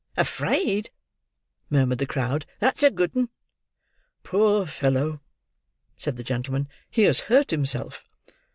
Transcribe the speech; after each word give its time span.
"Afraid!" 0.17 0.89
murmured 1.69 1.99
the 1.99 2.07
crowd. 2.07 2.47
"That's 2.59 2.81
a 2.81 2.89
good 2.89 3.15
'un!" 3.15 3.29
"Poor 4.23 4.65
fellow!" 4.65 5.21
said 5.95 6.17
the 6.17 6.23
gentleman, 6.23 6.67
"he 6.89 7.03
has 7.03 7.19
hurt 7.29 7.51
himself." 7.51 8.09